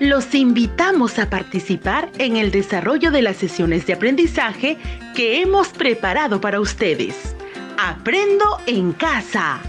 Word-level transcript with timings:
Los 0.00 0.34
invitamos 0.34 1.20
a 1.20 1.30
participar 1.30 2.10
en 2.18 2.36
el 2.36 2.50
desarrollo 2.50 3.12
de 3.12 3.22
las 3.22 3.36
sesiones 3.36 3.86
de 3.86 3.92
aprendizaje 3.92 4.76
que 5.14 5.40
hemos 5.40 5.68
preparado 5.68 6.40
para 6.40 6.60
ustedes. 6.60 7.36
Aprendo 7.78 8.44
en 8.66 8.92
casa. 8.92 9.60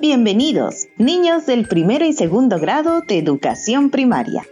Bienvenidos, 0.00 0.88
niños 0.96 1.46
del 1.46 1.68
primero 1.68 2.04
y 2.04 2.12
segundo 2.12 2.58
grado 2.58 3.02
de 3.02 3.18
educación 3.18 3.90
primaria. 3.90 4.44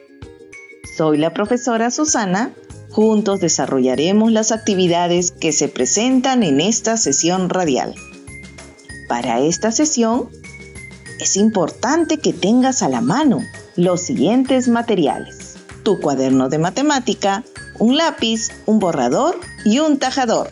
Soy 0.97 1.19
la 1.19 1.33
profesora 1.33 1.91
Susana. 1.91 2.52
Juntos 2.91 3.41
desarrollaremos 3.41 4.30
las 4.30 4.52
actividades 4.52 5.33
que 5.33 5.50
se 5.50 5.69
presentan 5.69 6.45
en 6.45 6.61
esta 6.61 6.97
sesión 6.97 7.48
radial. 7.48 7.95
Para 9.09 9.41
esta 9.41 9.73
sesión, 9.73 10.29
es 11.19 11.37
importante 11.37 12.19
que 12.19 12.33
tengas 12.33 12.83
a 12.83 12.89
la 12.89 13.01
mano 13.01 13.43
los 13.77 14.03
siguientes 14.03 14.69
materiales. 14.69 15.57
Tu 15.83 15.98
cuaderno 15.98 16.48
de 16.48 16.59
matemática, 16.59 17.45
un 17.79 17.97
lápiz, 17.97 18.48
un 18.67 18.79
borrador 18.79 19.41
y 19.65 19.79
un 19.79 19.98
tajador. 19.98 20.51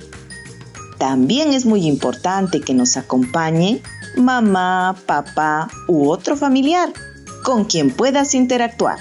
También 0.98 1.52
es 1.52 1.66
muy 1.66 1.86
importante 1.86 2.60
que 2.60 2.74
nos 2.74 2.96
acompañe 2.96 3.82
mamá, 4.16 4.96
papá 5.06 5.68
u 5.88 6.08
otro 6.08 6.36
familiar 6.36 6.92
con 7.44 7.64
quien 7.64 7.90
puedas 7.90 8.34
interactuar. 8.34 8.98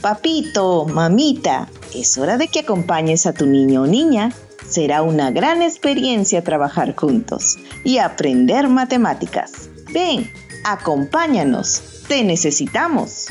Papito, 0.00 0.86
mamita, 0.86 1.68
es 1.94 2.16
hora 2.16 2.38
de 2.38 2.48
que 2.48 2.60
acompañes 2.60 3.26
a 3.26 3.32
tu 3.32 3.46
niño 3.46 3.82
o 3.82 3.86
niña. 3.86 4.32
Será 4.66 5.02
una 5.02 5.30
gran 5.30 5.62
experiencia 5.62 6.42
trabajar 6.42 6.94
juntos 6.96 7.58
y 7.84 7.98
aprender 7.98 8.68
matemáticas. 8.68 9.70
Ven, 9.92 10.30
acompáñanos, 10.64 12.04
te 12.08 12.24
necesitamos. 12.24 13.28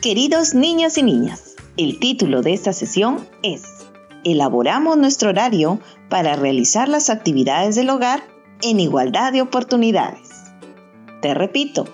Queridos 0.00 0.54
niños 0.54 0.98
y 0.98 1.02
niñas, 1.02 1.56
el 1.76 1.98
título 1.98 2.42
de 2.42 2.52
esta 2.52 2.72
sesión 2.72 3.26
es 3.42 3.62
Elaboramos 4.24 4.96
nuestro 4.96 5.30
horario 5.30 5.80
para 6.08 6.36
realizar 6.36 6.88
las 6.88 7.10
actividades 7.10 7.76
del 7.76 7.90
hogar 7.90 8.22
en 8.62 8.80
igualdad 8.80 9.32
de 9.32 9.42
oportunidades. 9.42 10.28
Te 11.22 11.34
repito, 11.34 11.84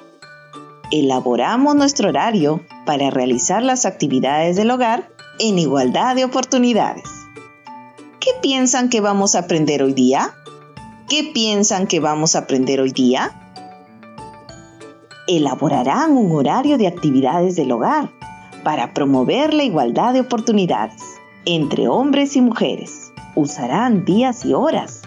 elaboramos 0.91 1.75
nuestro 1.75 2.11
horario 2.11 2.61
para 2.85 3.11
realizar 3.11 3.63
las 3.63 3.87
actividades 3.87 4.57
del 4.57 4.71
hogar 4.71 5.09
en 5.39 5.59
igualdad 5.59 6.15
de 6.15 6.25
oportunidades. 6.25 7.05
¿Qué 8.23 8.31
piensan 8.41 8.89
que 8.89 9.01
vamos 9.01 9.35
a 9.35 9.41
aprender 9.41 9.83
hoy 9.83 9.95
día? 9.95 10.33
¿Qué 11.09 11.33
piensan 11.35 11.89
que 11.89 11.99
vamos 11.99 12.37
a 12.37 12.41
aprender 12.41 12.81
hoy 12.81 12.93
día? 12.93 13.33
Elaborarán 15.27 16.13
un 16.13 16.31
horario 16.31 16.79
de 16.79 16.87
actividades 16.87 17.57
del 17.57 17.73
hogar 17.73 18.13
para 18.63 18.95
promover 18.95 19.53
la 19.53 19.65
igualdad 19.65 20.13
de 20.13 20.21
oportunidades 20.21 21.03
entre 21.47 21.89
hombres 21.89 22.37
y 22.37 22.43
mujeres. 22.43 23.13
Usarán 23.35 24.05
días 24.05 24.45
y 24.45 24.55
horas 24.55 25.03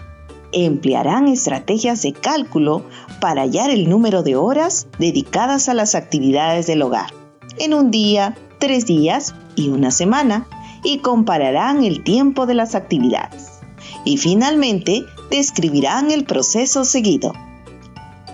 emplearán 0.52 1.26
estrategias 1.26 2.02
de 2.02 2.12
cálculo 2.12 2.82
para 3.18 3.42
hallar 3.42 3.70
el 3.70 3.88
número 3.88 4.22
de 4.22 4.36
horas 4.36 4.88
dedicadas 4.98 5.70
a 5.70 5.74
las 5.74 5.94
actividades 5.94 6.66
del 6.66 6.82
hogar 6.82 7.14
en 7.58 7.72
un 7.72 7.90
día, 7.90 8.36
tres 8.58 8.84
días 8.84 9.34
y 9.54 9.70
una 9.70 9.90
semana 9.90 10.46
y 10.86 10.98
compararán 10.98 11.82
el 11.82 12.04
tiempo 12.04 12.46
de 12.46 12.54
las 12.54 12.76
actividades. 12.76 13.58
Y 14.04 14.18
finalmente 14.18 15.04
describirán 15.30 16.12
el 16.12 16.24
proceso 16.24 16.84
seguido. 16.84 17.32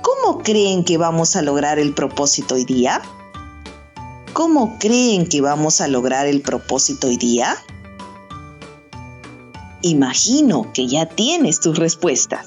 ¿Cómo 0.03 0.43
creen 0.43 0.85
que 0.85 0.99
vamos 0.99 1.35
a 1.35 1.41
lograr 1.41 1.79
el 1.79 1.95
propósito 1.95 2.57
hoy 2.57 2.67
día? 2.67 3.01
¿Cómo 4.35 4.77
creen 4.79 5.27
que 5.27 5.41
vamos 5.41 5.81
a 5.81 5.89
lograr 5.89 6.27
el 6.27 6.43
propósito 6.43 7.07
hoy 7.07 7.17
día? 7.17 7.57
Imagino 9.81 10.71
que 10.75 10.87
ya 10.87 11.07
tienes 11.07 11.59
tus 11.59 11.79
respuestas. 11.79 12.47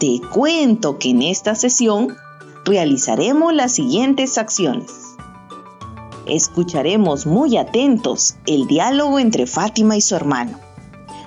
Te 0.00 0.22
cuento 0.32 0.98
que 0.98 1.10
en 1.10 1.20
esta 1.20 1.54
sesión 1.54 2.16
realizaremos 2.64 3.52
las 3.52 3.72
siguientes 3.72 4.38
acciones. 4.38 5.03
Escucharemos 6.26 7.26
muy 7.26 7.56
atentos 7.56 8.36
el 8.46 8.66
diálogo 8.66 9.18
entre 9.18 9.46
Fátima 9.46 9.96
y 9.96 10.00
su 10.00 10.14
hermano. 10.14 10.58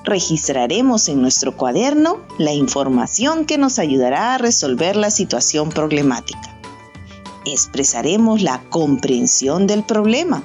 Registraremos 0.03 1.09
en 1.09 1.21
nuestro 1.21 1.55
cuaderno 1.55 2.19
la 2.37 2.53
información 2.53 3.45
que 3.45 3.57
nos 3.57 3.79
ayudará 3.79 4.35
a 4.35 4.37
resolver 4.37 4.95
la 4.95 5.11
situación 5.11 5.69
problemática. 5.69 6.59
Expresaremos 7.45 8.41
la 8.41 8.61
comprensión 8.69 9.67
del 9.67 9.83
problema 9.83 10.43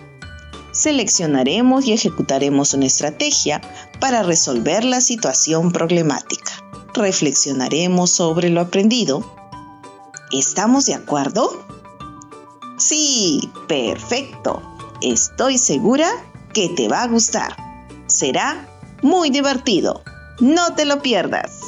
seleccionaremos 0.73 1.85
y 1.87 1.93
ejecutaremos 1.93 2.75
una 2.75 2.87
estrategia 2.87 3.61
para 4.01 4.23
resolver 4.23 4.85
la 4.85 5.01
situación 5.01 5.71
problemática. 5.71 6.53
Reflexionaremos 6.95 8.11
sobre 8.11 8.49
lo 8.51 8.61
aprendido. 8.61 9.25
¿Estamos 10.33 10.87
de 10.87 10.95
acuerdo? 10.95 11.65
Sí, 12.93 13.51
perfecto. 13.69 14.61
Estoy 15.01 15.57
segura 15.57 16.11
que 16.53 16.69
te 16.69 16.89
va 16.89 17.05
a 17.05 17.09
gustar. 17.09 17.57
Será 18.07 18.69
muy 19.01 19.31
divertido. 19.31 20.03
No 20.41 20.75
te 20.75 20.85
lo 20.85 21.01
pierdas. 21.01 21.59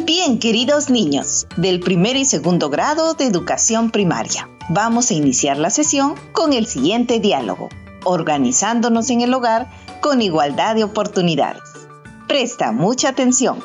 Bien, 0.00 0.38
queridos 0.38 0.90
niños, 0.90 1.46
del 1.56 1.80
primer 1.80 2.16
y 2.16 2.26
segundo 2.26 2.68
grado 2.68 3.14
de 3.14 3.24
educación 3.24 3.90
primaria. 3.90 4.46
Vamos 4.68 5.10
a 5.10 5.14
iniciar 5.14 5.56
la 5.56 5.70
sesión 5.70 6.16
con 6.32 6.52
el 6.52 6.66
siguiente 6.66 7.18
diálogo, 7.18 7.70
organizándonos 8.04 9.08
en 9.08 9.22
el 9.22 9.32
hogar 9.32 9.70
con 10.02 10.20
igualdad 10.20 10.74
de 10.74 10.84
oportunidades. 10.84 11.62
Presta 12.28 12.72
mucha 12.72 13.08
atención. 13.08 13.64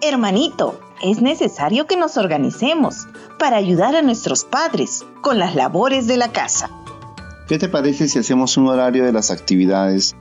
Hermanito, 0.00 0.80
es 1.00 1.22
necesario 1.22 1.86
que 1.86 1.96
nos 1.96 2.16
organicemos 2.16 3.06
para 3.42 3.56
ayudar 3.56 3.96
a 3.96 4.02
nuestros 4.02 4.44
padres 4.44 5.04
con 5.20 5.40
las 5.40 5.56
labores 5.56 6.06
de 6.06 6.16
la 6.16 6.30
casa. 6.30 6.70
¿Qué 7.48 7.58
te 7.58 7.68
parece 7.68 8.08
si 8.08 8.20
hacemos 8.20 8.56
un 8.56 8.68
horario 8.68 9.04
de 9.04 9.12
las 9.12 9.32
actividades? 9.32 10.14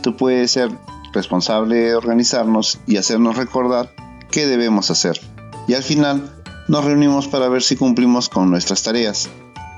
Tú 0.00 0.16
puedes 0.16 0.52
ser 0.52 0.70
responsable 1.12 1.74
de 1.74 1.96
organizarnos 1.96 2.78
y 2.86 2.96
hacernos 2.96 3.36
recordar 3.36 3.90
qué 4.30 4.46
debemos 4.46 4.92
hacer. 4.92 5.20
Y 5.66 5.74
al 5.74 5.82
final 5.82 6.32
nos 6.68 6.84
reunimos 6.84 7.26
para 7.26 7.48
ver 7.48 7.64
si 7.64 7.74
cumplimos 7.74 8.28
con 8.28 8.48
nuestras 8.48 8.84
tareas. 8.84 9.28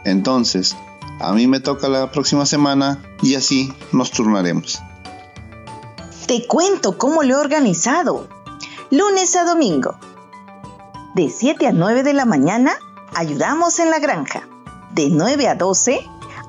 Entonces, 0.05 0.77
a 1.21 1.33
mí 1.33 1.47
me 1.47 1.61
toca 1.61 1.89
la 1.89 2.11
próxima 2.13 2.45
semana 2.45 3.03
y 3.23 3.35
así 3.35 3.73
nos 3.93 4.11
turnaremos. 4.11 4.79
Te 6.27 6.47
cuento 6.47 6.99
cómo 6.99 7.23
lo 7.23 7.37
he 7.37 7.41
organizado. 7.41 8.29
Lunes 8.91 9.37
a 9.37 9.47
domingo. 9.47 9.99
De 11.15 11.31
7 11.31 11.67
a 11.67 11.73
9 11.73 12.03
de 12.03 12.13
la 12.13 12.27
mañana, 12.27 12.73
ayudamos 13.15 13.79
en 13.79 13.91
la 13.91 13.99
granja. 13.99 14.49
De 14.93 15.09
9 15.11 15.49
a 15.49 15.55
12, 15.55 16.01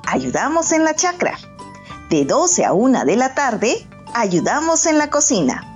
ayudamos 0.08 0.72
en 0.72 0.84
la 0.84 0.96
chacra. 0.96 1.38
De 2.10 2.26
12 2.26 2.66
a 2.66 2.74
1 2.74 3.06
de 3.06 3.16
la 3.16 3.34
tarde, 3.36 3.88
ayudamos 4.14 4.86
en 4.86 4.98
la 4.98 5.10
cocina. 5.10 5.68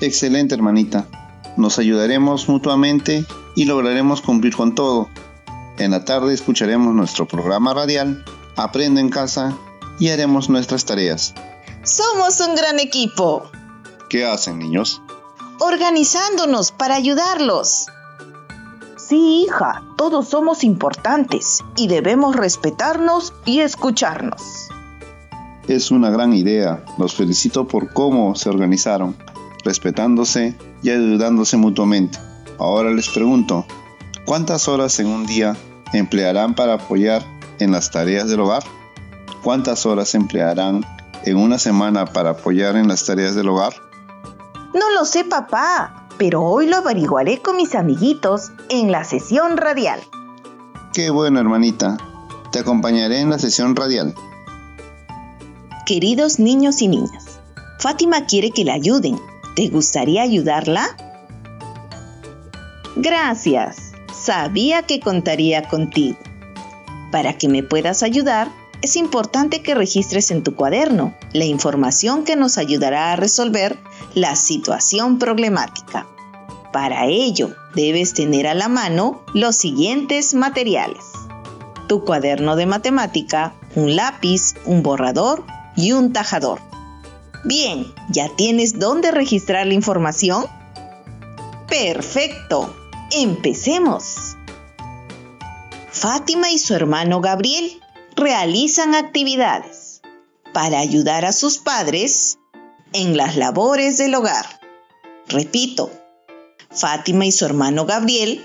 Excelente, 0.00 0.54
hermanita. 0.54 1.06
Nos 1.56 1.78
ayudaremos 1.78 2.48
mutuamente 2.48 3.24
y 3.54 3.64
lograremos 3.64 4.20
cumplir 4.20 4.56
con 4.56 4.74
todo 4.74 5.08
en 5.76 5.90
la 5.90 6.04
tarde 6.04 6.32
escucharemos 6.32 6.94
nuestro 6.94 7.26
programa 7.26 7.74
radial, 7.74 8.24
Aprende 8.56 9.00
en 9.00 9.08
casa 9.08 9.58
y 9.98 10.10
haremos 10.10 10.48
nuestras 10.48 10.84
tareas. 10.84 11.34
Somos 11.82 12.38
un 12.38 12.54
gran 12.54 12.78
equipo. 12.78 13.50
¿Qué 14.08 14.24
hacen, 14.24 14.60
niños? 14.60 15.02
Organizándonos 15.58 16.70
para 16.70 16.94
ayudarlos. 16.94 17.86
Sí, 19.08 19.44
hija, 19.44 19.82
todos 19.96 20.28
somos 20.28 20.64
importantes 20.64 21.62
y 21.76 21.88
debemos 21.88 22.36
respetarnos 22.36 23.32
y 23.44 23.60
escucharnos. 23.60 24.68
Es 25.68 25.90
una 25.90 26.10
gran 26.10 26.32
idea. 26.32 26.84
Los 26.98 27.14
felicito 27.14 27.66
por 27.66 27.92
cómo 27.92 28.34
se 28.34 28.48
organizaron, 28.48 29.16
respetándose 29.64 30.56
y 30.82 30.90
ayudándose 30.90 31.56
mutuamente. 31.56 32.18
Ahora 32.58 32.90
les 32.90 33.08
pregunto, 33.08 33.66
¿Cuántas 34.24 34.68
horas 34.68 34.98
en 35.00 35.08
un 35.08 35.26
día 35.26 35.54
emplearán 35.92 36.54
para 36.54 36.74
apoyar 36.74 37.22
en 37.58 37.72
las 37.72 37.90
tareas 37.90 38.30
del 38.30 38.40
hogar? 38.40 38.62
¿Cuántas 39.42 39.84
horas 39.84 40.14
emplearán 40.14 40.82
en 41.24 41.36
una 41.36 41.58
semana 41.58 42.06
para 42.06 42.30
apoyar 42.30 42.76
en 42.76 42.88
las 42.88 43.04
tareas 43.04 43.34
del 43.34 43.50
hogar? 43.50 43.74
No 44.72 44.90
lo 44.92 45.04
sé, 45.04 45.24
papá, 45.24 46.08
pero 46.16 46.42
hoy 46.42 46.68
lo 46.68 46.78
averiguaré 46.78 47.42
con 47.42 47.56
mis 47.56 47.74
amiguitos 47.74 48.50
en 48.68 48.92
la 48.92 49.04
sesión 49.04 49.56
radial. 49.56 50.00
Qué 50.92 51.10
bueno, 51.10 51.40
hermanita. 51.40 51.96
Te 52.52 52.60
acompañaré 52.60 53.20
en 53.20 53.30
la 53.30 53.38
sesión 53.38 53.74
radial. 53.74 54.14
Queridos 55.86 56.38
niños 56.38 56.80
y 56.80 56.88
niñas, 56.88 57.40
Fátima 57.78 58.24
quiere 58.26 58.50
que 58.50 58.64
la 58.64 58.74
ayuden. 58.74 59.20
¿Te 59.56 59.68
gustaría 59.68 60.22
ayudarla? 60.22 60.96
Gracias. 62.96 63.92
Sabía 64.14 64.82
que 64.82 65.00
contaría 65.00 65.68
contigo. 65.68 66.16
Para 67.12 67.36
que 67.36 67.48
me 67.48 67.62
puedas 67.62 68.02
ayudar, 68.02 68.48
es 68.80 68.96
importante 68.96 69.62
que 69.62 69.74
registres 69.74 70.30
en 70.30 70.42
tu 70.42 70.54
cuaderno 70.54 71.14
la 71.32 71.44
información 71.44 72.24
que 72.24 72.36
nos 72.36 72.56
ayudará 72.56 73.12
a 73.12 73.16
resolver 73.16 73.78
la 74.14 74.36
situación 74.36 75.18
problemática. 75.18 76.06
Para 76.74 77.06
ello, 77.06 77.54
debes 77.76 78.14
tener 78.14 78.48
a 78.48 78.54
la 78.54 78.66
mano 78.66 79.22
los 79.32 79.54
siguientes 79.54 80.34
materiales. 80.34 81.04
Tu 81.86 82.04
cuaderno 82.04 82.56
de 82.56 82.66
matemática, 82.66 83.54
un 83.76 83.94
lápiz, 83.94 84.54
un 84.64 84.82
borrador 84.82 85.44
y 85.76 85.92
un 85.92 86.12
tajador. 86.12 86.60
Bien, 87.44 87.86
¿ya 88.10 88.28
tienes 88.34 88.80
dónde 88.80 89.12
registrar 89.12 89.68
la 89.68 89.74
información? 89.74 90.46
Perfecto, 91.68 92.74
empecemos. 93.12 94.36
Fátima 95.92 96.50
y 96.50 96.58
su 96.58 96.74
hermano 96.74 97.20
Gabriel 97.20 97.80
realizan 98.16 98.96
actividades 98.96 100.02
para 100.52 100.80
ayudar 100.80 101.24
a 101.24 101.32
sus 101.32 101.58
padres 101.58 102.40
en 102.92 103.16
las 103.16 103.36
labores 103.36 103.96
del 103.96 104.16
hogar. 104.16 104.44
Repito, 105.28 105.92
Fátima 106.74 107.26
y 107.26 107.32
su 107.32 107.44
hermano 107.44 107.86
Gabriel 107.86 108.44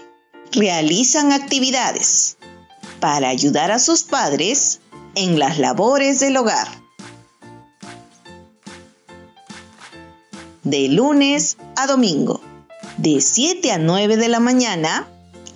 realizan 0.52 1.32
actividades 1.32 2.38
para 3.00 3.30
ayudar 3.30 3.72
a 3.72 3.80
sus 3.80 4.04
padres 4.04 4.82
en 5.16 5.40
las 5.40 5.58
labores 5.58 6.20
del 6.20 6.38
hogar. 6.38 6.68
De 10.64 10.88
lunes 10.90 11.58
a 11.76 11.88
domingo, 11.88 12.42
de 12.98 13.22
7 13.22 13.72
a 13.72 13.78
9 13.78 14.18
de 14.18 14.28
la 14.28 14.40
mañana, 14.40 15.08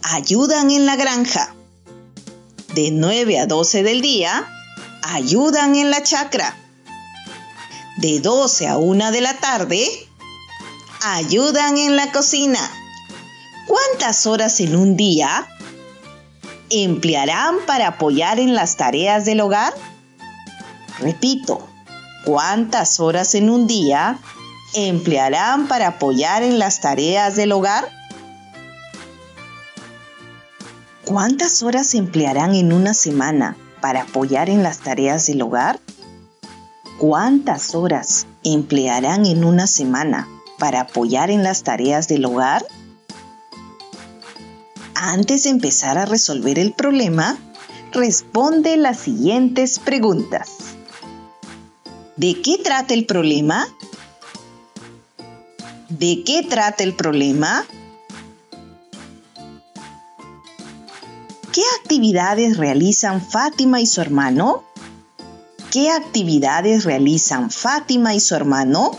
ayudan 0.02 0.72
en 0.72 0.86
la 0.86 0.96
granja. 0.96 1.54
De 2.74 2.90
9 2.90 3.40
a 3.40 3.46
12 3.46 3.84
del 3.84 4.02
día, 4.02 4.48
ayudan 5.04 5.76
en 5.76 5.92
la 5.92 6.02
chacra. 6.02 6.58
De 7.98 8.20
12 8.20 8.68
a 8.68 8.78
1 8.78 9.12
de 9.12 9.22
la 9.22 9.34
tarde, 9.36 9.88
ayudan 11.06 11.78
en 11.78 11.96
la 11.96 12.12
cocina. 12.12 12.60
¿Cuántas 13.68 14.26
horas 14.26 14.60
en 14.62 14.76
un 14.76 14.96
día 14.96 15.48
emplearán 16.70 17.58
para 17.68 17.90
apoyar 17.90 18.40
en 18.40 18.56
las 18.56 18.78
tareas 18.78 19.26
del 19.26 19.42
hogar? 19.42 19.74
Repito, 21.00 21.68
¿cuántas 22.26 23.00
horas 23.00 23.36
en 23.36 23.50
un 23.50 23.68
día 23.68 24.18
emplearán 24.74 25.68
para 25.68 25.90
apoyar 25.90 26.42
en 26.42 26.58
las 26.58 26.80
tareas 26.80 27.36
del 27.36 27.52
hogar? 27.52 27.90
¿Cuántas 31.06 31.64
horas 31.64 31.94
emplearán 31.96 32.56
en 32.56 32.72
una 32.72 32.94
semana 32.94 33.58
para 33.82 34.04
apoyar 34.04 34.50
en 34.50 34.64
las 34.64 34.80
tareas 34.80 35.26
del 35.26 35.42
hogar? 35.42 35.82
¿Cuántas 36.98 37.76
horas 37.76 38.26
emplearán 38.44 39.26
en 39.26 39.44
una 39.44 39.68
semana 39.68 40.30
para 40.64 40.80
apoyar 40.80 41.30
en 41.30 41.44
las 41.44 41.64
tareas 41.64 42.08
del 42.08 42.24
hogar? 42.24 42.66
Antes 44.96 45.44
de 45.44 45.50
empezar 45.50 45.98
a 45.98 46.06
resolver 46.06 46.58
el 46.58 46.72
problema, 46.72 47.38
responde 47.92 48.78
las 48.78 48.98
siguientes 48.98 49.80
preguntas. 49.80 50.52
¿De 52.16 52.42
qué 52.42 52.60
trata 52.64 52.94
el 52.94 53.06
problema? 53.06 53.68
¿De 55.90 56.24
qué 56.24 56.44
trata 56.50 56.86
el 56.86 56.96
problema? 56.96 57.66
¿Qué 61.52 61.64
actividades 61.82 62.56
realizan 62.56 63.20
Fátima 63.20 63.82
y 63.82 63.86
su 63.86 64.00
hermano? 64.00 64.64
¿Qué 65.74 65.92
actividades 65.92 66.86
realizan 66.86 67.52
Fátima 67.52 68.16
y 68.16 68.22
su 68.22 68.34
hermano? 68.34 68.92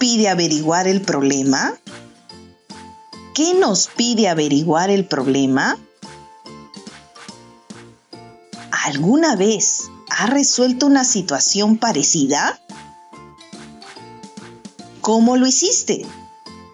Pide 0.00 0.30
averiguar 0.30 0.88
el 0.88 1.02
problema? 1.02 1.74
¿Qué 3.34 3.54
nos 3.54 3.86
pide 3.86 4.28
averiguar 4.28 4.88
el 4.90 5.04
problema? 5.04 5.76
¿Alguna 8.86 9.36
vez 9.36 9.90
ha 10.08 10.26
resuelto 10.26 10.86
una 10.86 11.04
situación 11.04 11.76
parecida? 11.76 12.58
¿Cómo 15.02 15.36
lo 15.36 15.46
hiciste? 15.46 16.06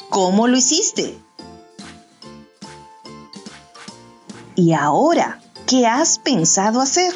¿Cómo 0.08 0.46
lo 0.46 0.56
hiciste? 0.56 1.18
¿Y 4.54 4.72
ahora 4.72 5.40
qué 5.66 5.86
has 5.86 6.20
pensado 6.20 6.80
hacer? 6.80 7.12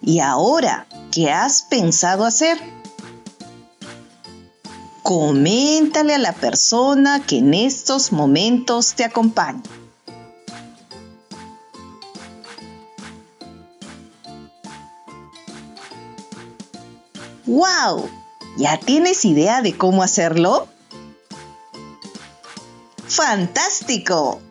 ¿Y 0.00 0.20
ahora 0.20 0.86
qué 1.12 1.30
has 1.30 1.62
pensado 1.64 2.24
hacer? 2.24 2.77
Coméntale 5.08 6.16
a 6.16 6.18
la 6.18 6.34
persona 6.34 7.22
que 7.26 7.38
en 7.38 7.54
estos 7.54 8.12
momentos 8.12 8.92
te 8.92 9.04
acompaña. 9.04 9.62
¡Wow! 17.46 18.10
¿Ya 18.58 18.78
tienes 18.80 19.24
idea 19.24 19.62
de 19.62 19.74
cómo 19.78 20.02
hacerlo? 20.02 20.68
¡Fantástico! 23.06 24.42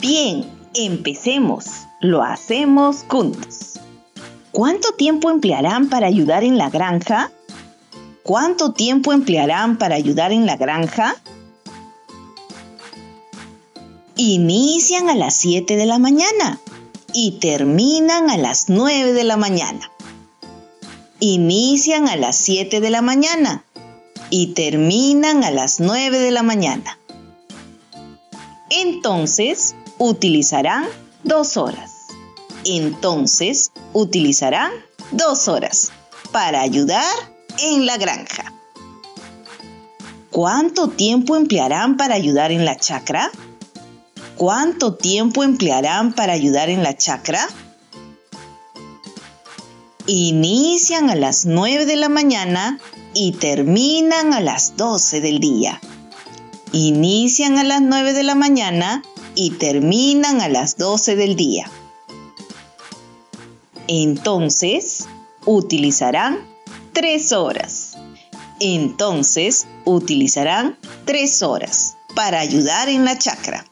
Bien, 0.00 0.68
empecemos. 0.74 1.64
Lo 2.02 2.22
hacemos 2.22 3.06
juntos. 3.08 3.80
¿Cuánto 4.52 4.92
tiempo 4.92 5.30
emplearán 5.30 5.88
para 5.88 6.08
ayudar 6.08 6.44
en 6.44 6.58
la 6.58 6.68
granja? 6.68 7.32
¿Cuánto 8.26 8.72
tiempo 8.72 9.12
emplearán 9.12 9.78
para 9.78 9.94
ayudar 9.94 10.32
en 10.32 10.46
la 10.46 10.56
granja? 10.56 11.14
Inician 14.16 15.08
a 15.08 15.14
las 15.14 15.36
7 15.36 15.76
de 15.76 15.86
la 15.86 16.00
mañana 16.00 16.58
y 17.12 17.38
terminan 17.38 18.28
a 18.28 18.36
las 18.36 18.68
9 18.68 19.12
de 19.12 19.22
la 19.22 19.36
mañana. 19.36 19.92
Inician 21.20 22.08
a 22.08 22.16
las 22.16 22.36
7 22.38 22.80
de 22.80 22.90
la 22.90 23.00
mañana 23.00 23.62
y 24.30 24.54
terminan 24.54 25.44
a 25.44 25.52
las 25.52 25.78
9 25.78 26.18
de 26.18 26.32
la 26.32 26.42
mañana. 26.42 26.98
Entonces 28.70 29.76
utilizarán 29.98 30.84
dos 31.22 31.56
horas. 31.56 31.92
Entonces 32.64 33.70
utilizarán 33.92 34.72
dos 35.12 35.46
horas 35.46 35.92
para 36.32 36.62
ayudar 36.62 37.35
en 37.62 37.86
la 37.86 37.96
granja. 37.96 38.52
¿Cuánto 40.30 40.88
tiempo 40.88 41.36
emplearán 41.36 41.96
para 41.96 42.14
ayudar 42.14 42.52
en 42.52 42.64
la 42.64 42.76
chacra? 42.76 43.30
¿Cuánto 44.36 44.94
tiempo 44.94 45.44
emplearán 45.44 46.12
para 46.12 46.34
ayudar 46.34 46.68
en 46.68 46.82
la 46.82 46.96
chacra? 46.96 47.46
Inician 50.06 51.08
a 51.08 51.14
las 51.14 51.46
9 51.46 51.86
de 51.86 51.96
la 51.96 52.10
mañana 52.10 52.78
y 53.14 53.32
terminan 53.32 54.34
a 54.34 54.40
las 54.40 54.76
12 54.76 55.22
del 55.22 55.40
día. 55.40 55.80
Inician 56.72 57.56
a 57.56 57.64
las 57.64 57.80
9 57.80 58.12
de 58.12 58.22
la 58.22 58.34
mañana 58.34 59.02
y 59.34 59.52
terminan 59.52 60.42
a 60.42 60.48
las 60.48 60.76
12 60.76 61.16
del 61.16 61.34
día. 61.34 61.70
Entonces, 63.88 65.06
utilizarán 65.46 66.55
tres 66.96 67.30
horas. 67.32 67.98
Entonces 68.58 69.66
utilizarán 69.84 70.78
tres 71.04 71.42
horas 71.42 71.94
para 72.14 72.40
ayudar 72.40 72.88
en 72.88 73.04
la 73.04 73.18
chacra. 73.18 73.66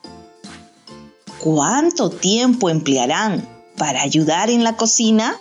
¿Cuánto 1.38 2.10
tiempo 2.10 2.68
emplearán 2.68 3.48
para 3.78 4.02
ayudar 4.02 4.50
en 4.50 4.62
la 4.62 4.76
cocina? 4.76 5.40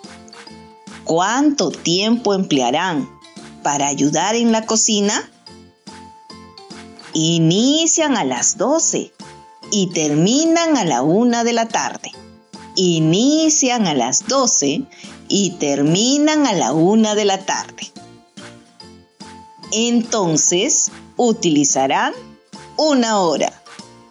¿Cuánto 1.03 1.71
tiempo 1.71 2.33
emplearán 2.33 3.09
para 3.63 3.87
ayudar 3.87 4.35
en 4.35 4.53
la 4.53 4.65
cocina? 4.65 5.29
Inician 7.11 8.15
a 8.15 8.23
las 8.23 8.57
12 8.57 9.11
y 9.73 9.87
terminan 9.87 10.77
a 10.77 10.85
la 10.85 11.01
1 11.01 11.43
de 11.43 11.51
la 11.51 11.67
tarde. 11.67 12.13
Inician 12.77 13.87
a 13.87 13.93
las 13.93 14.25
12 14.25 14.87
y 15.27 15.51
terminan 15.51 16.45
a 16.45 16.53
la 16.53 16.73
una 16.73 17.15
de 17.15 17.25
la 17.25 17.45
tarde. 17.45 17.91
Entonces 19.71 20.91
utilizarán 21.17 22.13
una 22.77 23.19
hora. 23.19 23.51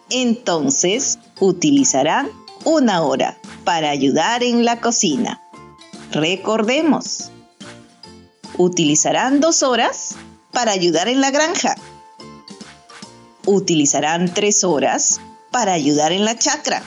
Entonces 0.09 1.19
utilizarán 1.39 2.29
una 2.65 3.01
hora 3.03 3.37
para 3.63 3.89
ayudar 3.89 4.43
en 4.43 4.65
la 4.65 4.79
cocina. 4.81 5.41
Recordemos, 6.11 7.31
utilizarán 8.57 9.39
dos 9.39 9.63
horas 9.63 10.15
para 10.51 10.71
ayudar 10.71 11.07
en 11.07 11.19
la 11.19 11.31
granja. 11.31 11.75
Utilizarán 13.45 14.33
3 14.33 14.63
horas 14.63 15.19
para 15.51 15.73
ayudar 15.73 16.13
en 16.13 16.23
la 16.23 16.37
chacra. 16.37 16.81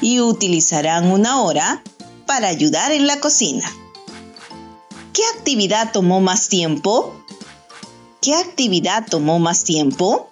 Y 0.00 0.20
utilizarán 0.20 1.12
una 1.12 1.42
hora 1.42 1.82
para 2.30 2.46
ayudar 2.46 2.92
en 2.92 3.08
la 3.08 3.18
cocina. 3.18 3.68
¿Qué 5.12 5.22
actividad 5.36 5.90
tomó 5.90 6.20
más 6.20 6.48
tiempo? 6.48 7.12
¿Qué 8.22 8.36
actividad 8.36 9.04
tomó 9.10 9.40
más 9.40 9.64
tiempo? 9.64 10.30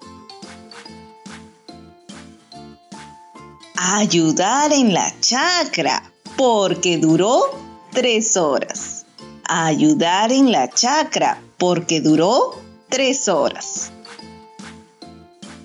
Ayudar 3.75 4.73
en 4.73 4.95
la 4.95 5.12
chacra, 5.19 6.12
porque 6.37 6.99
duró 6.99 7.43
tres 7.90 8.37
horas. 8.37 9.05
Ayudar 9.49 10.31
en 10.31 10.52
la 10.52 10.71
chacra, 10.71 11.43
porque 11.57 12.00
duró 12.00 12.55
tres 12.88 13.26
horas. 13.26 13.90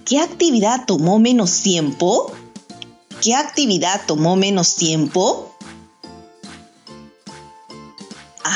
¿Qué 0.03 0.17
actividad 0.17 0.85
tomó 0.87 1.19
menos 1.19 1.61
tiempo? 1.61 2.31
¿Qué 3.21 3.35
actividad 3.35 4.01
tomó 4.07 4.35
menos 4.35 4.75
tiempo? 4.75 5.52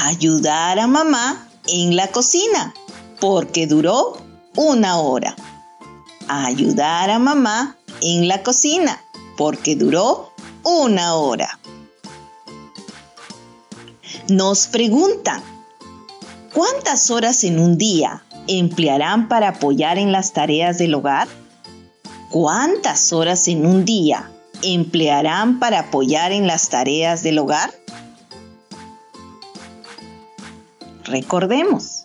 Ayudar 0.03 0.77
a 0.77 0.85
mamá 0.85 1.49
en 1.67 1.95
la 1.95 2.07
cocina, 2.09 2.71
porque 3.19 3.65
duró 3.65 4.15
una 4.55 4.99
hora. 4.99 5.35
Ayudar 6.27 7.09
a 7.09 7.17
mamá 7.17 7.77
en 8.01 8.27
la 8.27 8.43
cocina, 8.43 9.01
porque 9.37 9.75
duró 9.75 10.31
una 10.63 11.15
hora. 11.15 11.59
Nos 14.29 14.67
preguntan, 14.67 15.41
¿cuántas 16.53 17.09
horas 17.09 17.43
en 17.43 17.57
un 17.59 17.79
día 17.79 18.23
emplearán 18.47 19.27
para 19.27 19.49
apoyar 19.49 19.97
en 19.97 20.11
las 20.11 20.31
tareas 20.31 20.77
del 20.77 20.93
hogar? 20.93 21.27
¿Cuántas 22.29 23.13
horas 23.13 23.47
en 23.47 23.65
un 23.65 23.83
día 23.83 24.31
emplearán 24.61 25.57
para 25.57 25.79
apoyar 25.79 26.31
en 26.31 26.45
las 26.45 26.69
tareas 26.69 27.23
del 27.23 27.39
hogar? 27.39 27.73
Recordemos, 31.07 32.03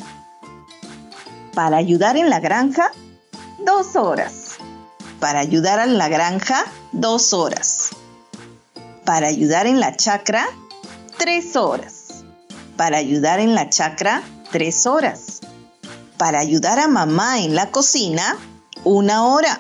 para 1.55 1.77
ayudar 1.77 2.17
en 2.17 2.31
la 2.31 2.39
granja, 2.39 2.93
dos 3.59 3.97
horas. 3.97 4.59
Para 5.19 5.41
ayudar 5.41 5.81
en 5.81 5.99
la 5.99 6.09
granja, 6.09 6.65
dos 6.93 7.33
horas. 7.33 7.91
Para 9.05 9.27
ayudar 9.27 9.67
en 9.67 9.81
la 9.81 9.97
chacra, 9.97 10.47
tres 11.19 11.57
horas. 11.57 12.25
Para 12.77 12.99
ayudar 12.99 13.41
en 13.41 13.57
la 13.57 13.69
chacra, 13.69 14.23
tres 14.53 14.87
horas. 14.87 15.41
Para 16.17 16.39
ayudar 16.39 16.79
a 16.79 16.87
mamá 16.87 17.41
en 17.41 17.57
la 17.57 17.73
cocina, 17.73 18.37
una 18.85 19.27
hora. 19.27 19.59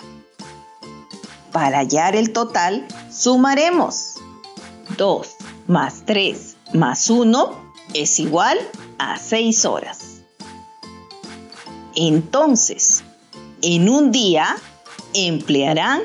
Para 1.50 1.78
hallar 1.78 2.14
el 2.14 2.32
total, 2.32 2.87
sumaremos. 3.11 4.14
2 4.96 5.37
más 5.66 6.02
3 6.06 6.56
más 6.75 7.08
1 7.08 7.72
es 7.94 8.18
igual 8.18 8.58
a 9.02 9.18
6 9.18 9.64
horas. 9.64 10.23
Entonces, 11.94 13.02
en 13.61 13.88
un 13.88 14.12
día 14.12 14.56
emplearán 15.14 16.02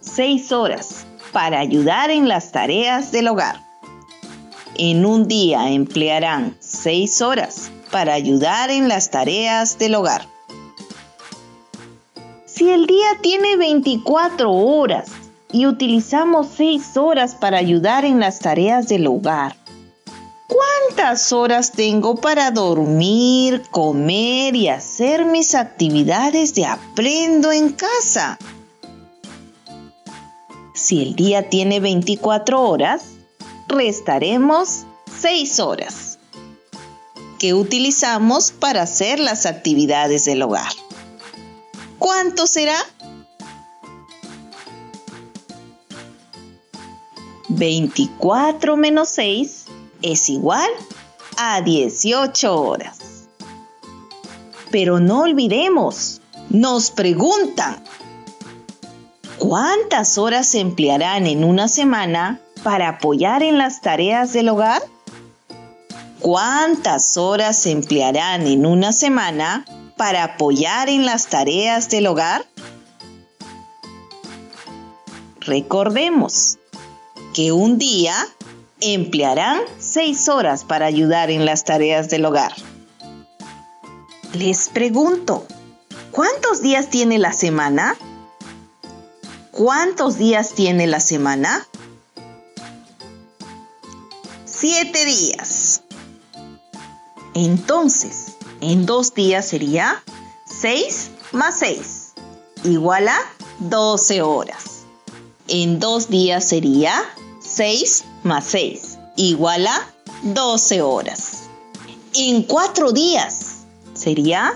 6 0.00 0.52
horas 0.52 1.06
para 1.32 1.60
ayudar 1.60 2.10
en 2.10 2.28
las 2.28 2.52
tareas 2.52 3.12
del 3.12 3.28
hogar. 3.28 3.62
En 4.76 5.06
un 5.06 5.28
día 5.28 5.70
emplearán 5.70 6.56
6 6.60 7.22
horas 7.22 7.70
para 7.90 8.14
ayudar 8.14 8.70
en 8.70 8.88
las 8.88 9.10
tareas 9.10 9.78
del 9.78 9.94
hogar. 9.94 10.26
Si 12.46 12.68
el 12.70 12.86
día 12.86 13.18
tiene 13.22 13.56
24 13.56 14.50
horas 14.50 15.10
y 15.52 15.66
utilizamos 15.66 16.48
6 16.56 16.96
horas 16.96 17.34
para 17.34 17.58
ayudar 17.58 18.04
en 18.04 18.20
las 18.20 18.40
tareas 18.40 18.88
del 18.88 19.06
hogar, 19.06 19.56
¿cuántas 20.52 21.32
horas 21.32 21.72
tengo 21.72 22.16
para 22.16 22.50
dormir, 22.50 23.62
comer 23.70 24.54
y 24.54 24.68
hacer 24.68 25.24
mis 25.24 25.54
actividades 25.54 26.54
de 26.54 26.66
aprendo 26.66 27.52
en 27.52 27.70
casa? 27.70 28.38
Si 30.74 31.02
el 31.02 31.14
día 31.14 31.48
tiene 31.48 31.80
24 31.80 32.60
horas, 32.60 33.04
restaremos 33.68 34.84
6 35.20 35.60
horas 35.60 36.18
que 37.38 37.54
utilizamos 37.54 38.52
para 38.52 38.82
hacer 38.82 39.18
las 39.18 39.46
actividades 39.46 40.24
del 40.24 40.42
hogar. 40.42 40.72
¿Cuánto 41.98 42.46
será? 42.46 42.76
24 47.48 48.76
menos 48.76 49.08
6 49.10 49.61
es 50.02 50.28
igual 50.28 50.68
a 51.36 51.60
18 51.62 52.60
horas. 52.60 52.98
Pero 54.70 55.00
no 55.00 55.22
olvidemos, 55.22 56.20
nos 56.50 56.90
preguntan, 56.90 57.82
¿cuántas 59.38 60.18
horas 60.18 60.48
se 60.48 60.60
emplearán 60.60 61.26
en 61.26 61.44
una 61.44 61.68
semana 61.68 62.40
para 62.62 62.88
apoyar 62.88 63.42
en 63.42 63.58
las 63.58 63.80
tareas 63.80 64.32
del 64.32 64.48
hogar? 64.48 64.82
¿Cuántas 66.20 67.16
horas 67.16 67.58
se 67.58 67.72
emplearán 67.72 68.46
en 68.46 68.64
una 68.64 68.92
semana 68.92 69.64
para 69.96 70.24
apoyar 70.24 70.88
en 70.88 71.04
las 71.04 71.26
tareas 71.26 71.90
del 71.90 72.06
hogar? 72.06 72.46
Recordemos 75.40 76.58
que 77.34 77.50
un 77.50 77.76
día 77.78 78.14
emplearán 78.82 79.60
seis 79.78 80.28
horas 80.28 80.64
para 80.64 80.86
ayudar 80.86 81.30
en 81.30 81.44
las 81.46 81.64
tareas 81.64 82.08
del 82.08 82.24
hogar. 82.24 82.52
Les 84.32 84.68
pregunto, 84.68 85.46
¿cuántos 86.10 86.62
días 86.62 86.88
tiene 86.88 87.18
la 87.18 87.32
semana? 87.32 87.96
¿Cuántos 89.52 90.18
días 90.18 90.54
tiene 90.54 90.86
la 90.86 91.00
semana? 91.00 91.66
Siete 94.44 95.04
días. 95.04 95.82
Entonces, 97.34 98.36
en 98.60 98.86
dos 98.86 99.14
días 99.14 99.46
sería 99.46 100.02
6 100.46 101.10
más 101.32 101.58
6, 101.58 102.12
igual 102.64 103.08
a 103.08 103.18
12 103.60 104.22
horas. 104.22 104.84
En 105.48 105.80
dos 105.80 106.08
días 106.08 106.48
sería 106.48 106.94
6 107.40 108.04
más 108.22 108.44
6, 108.44 108.98
igual 109.16 109.66
a 109.66 109.90
12 110.22 110.82
horas. 110.82 111.48
En 112.14 112.42
cuatro 112.42 112.92
días 112.92 113.64
sería 113.94 114.54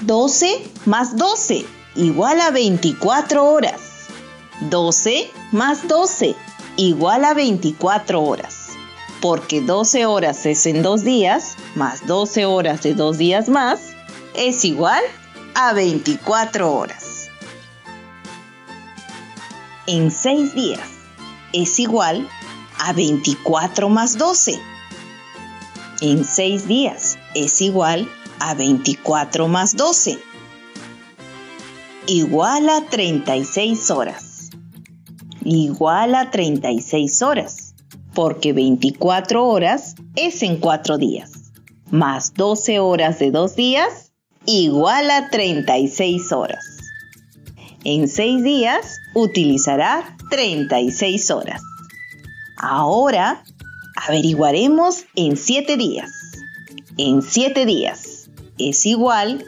12 0.00 0.70
más 0.84 1.16
12, 1.16 1.64
igual 1.96 2.40
a 2.40 2.50
24 2.50 3.44
horas. 3.44 3.80
12 4.60 5.30
más 5.52 5.86
12, 5.86 6.34
igual 6.76 7.24
a 7.24 7.34
24 7.34 8.22
horas 8.22 8.66
porque 9.20 9.60
12 9.60 10.06
horas 10.06 10.46
es 10.46 10.66
en 10.66 10.82
dos 10.82 11.02
días, 11.02 11.56
más 11.74 12.06
12 12.06 12.46
horas 12.46 12.82
de 12.82 12.94
dos 12.94 13.18
días 13.18 13.48
más, 13.48 13.80
es 14.34 14.64
igual 14.64 15.02
a 15.54 15.72
24 15.72 16.72
horas. 16.72 17.28
En 19.86 20.10
6 20.10 20.54
días 20.54 20.88
es 21.52 21.78
igual 21.78 22.28
a 22.78 22.92
24 22.92 23.88
más 23.88 24.18
12. 24.18 24.58
En 26.00 26.24
6 26.24 26.68
días 26.68 27.18
es 27.34 27.60
igual 27.60 28.08
a 28.38 28.54
24 28.54 29.48
más 29.48 29.76
12. 29.76 30.18
Igual 32.06 32.68
a 32.68 32.82
36 32.88 33.90
horas. 33.90 34.50
Igual 35.44 36.14
a 36.14 36.30
36 36.30 37.22
horas 37.22 37.66
porque 38.16 38.54
24 38.54 39.46
horas 39.46 39.94
es 40.14 40.42
en 40.42 40.56
4 40.56 40.96
días, 40.96 41.52
más 41.90 42.32
12 42.32 42.80
horas 42.80 43.18
de 43.18 43.30
2 43.30 43.54
días 43.54 44.12
igual 44.46 45.10
a 45.10 45.28
36 45.28 46.32
horas. 46.32 46.64
En 47.84 48.08
6 48.08 48.42
días 48.42 48.98
utilizará 49.14 50.16
36 50.30 51.30
horas. 51.30 51.60
Ahora 52.56 53.44
averiguaremos 54.06 55.04
en 55.14 55.36
7 55.36 55.76
días. 55.76 56.10
En 56.96 57.22
7 57.22 57.66
días 57.66 58.30
es 58.58 58.86
igual 58.86 59.44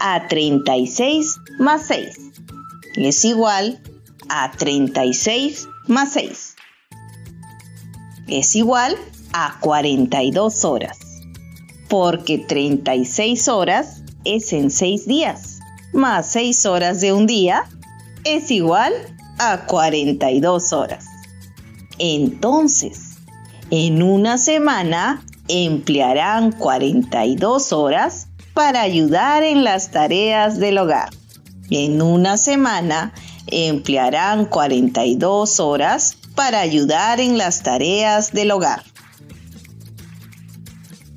a 0.00 0.28
36 0.28 1.36
más 1.58 1.86
6. 1.86 2.16
Es 2.96 3.24
igual 3.24 3.80
a 4.28 4.50
36 4.52 5.68
más 5.86 6.12
6 6.12 6.56
es 8.28 8.54
igual 8.56 8.96
a 9.32 9.56
42 9.60 10.64
horas. 10.64 10.98
porque 11.88 12.36
36 12.36 13.48
horas 13.48 14.02
es 14.26 14.52
en 14.52 14.70
6 14.70 15.06
días, 15.06 15.58
más 15.94 16.26
6 16.32 16.66
horas 16.66 17.00
de 17.00 17.14
un 17.14 17.26
día 17.26 17.64
es 18.24 18.50
igual 18.50 18.92
a 19.38 19.64
42 19.64 20.74
horas. 20.74 21.06
Entonces, 21.98 23.16
en 23.70 24.02
una 24.02 24.38
semana 24.38 25.24
emplearán 25.48 26.52
42 26.52 27.72
horas 27.72 28.28
para 28.54 28.82
ayudar 28.82 29.42
en 29.42 29.64
las 29.64 29.90
tareas 29.90 30.58
del 30.58 30.78
hogar. 30.78 31.10
En 31.70 32.00
una 32.00 32.36
semana 32.36 33.12
emplearán 33.46 34.46
42 34.46 35.60
horas 35.60 36.16
para 36.34 36.60
ayudar 36.60 37.20
en 37.20 37.36
las 37.36 37.62
tareas 37.62 38.32
del 38.32 38.50
hogar. 38.50 38.82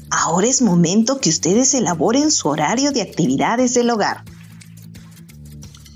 Ahora 0.09 0.47
es 0.47 0.61
momento 0.61 1.19
que 1.19 1.29
ustedes 1.29 1.73
elaboren 1.73 2.31
su 2.31 2.49
horario 2.49 2.91
de 2.91 3.01
actividades 3.01 3.73
del 3.73 3.89
hogar. 3.89 4.25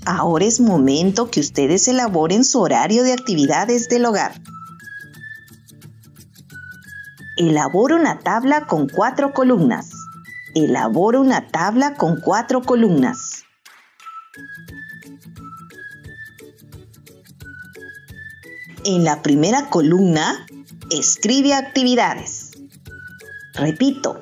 Ahora 0.06 0.44
es 0.44 0.60
momento 0.60 1.30
que 1.30 1.40
ustedes 1.40 1.86
elaboren 1.88 2.44
su 2.44 2.60
horario 2.60 3.02
de 3.02 3.12
actividades 3.12 3.88
del 3.88 4.06
hogar. 4.06 4.40
Elabora 7.38 7.96
una 7.96 8.18
tabla 8.20 8.66
con 8.66 8.88
cuatro 8.88 9.34
columnas. 9.34 9.90
Elabora 10.54 11.20
una 11.20 11.46
tabla 11.48 11.92
con 11.92 12.18
cuatro 12.18 12.62
columnas. 12.62 13.44
En 18.86 19.04
la 19.04 19.20
primera 19.20 19.68
columna, 19.68 20.46
escribe 20.90 21.52
actividades. 21.52 22.52
Repito, 23.52 24.18